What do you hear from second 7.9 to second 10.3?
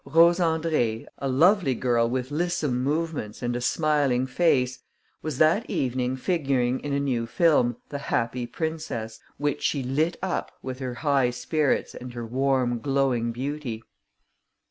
Happy Princess, which she lit